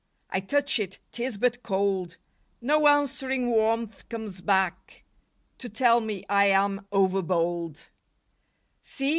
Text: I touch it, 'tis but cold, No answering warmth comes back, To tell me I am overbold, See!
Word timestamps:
I 0.31 0.39
touch 0.39 0.79
it, 0.79 0.97
'tis 1.11 1.37
but 1.37 1.61
cold, 1.61 2.17
No 2.59 2.87
answering 2.87 3.51
warmth 3.51 4.09
comes 4.09 4.41
back, 4.41 5.03
To 5.59 5.69
tell 5.69 6.01
me 6.01 6.25
I 6.27 6.47
am 6.47 6.87
overbold, 6.91 7.87
See! 8.81 9.09